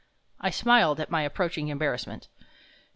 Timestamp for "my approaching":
1.11-1.67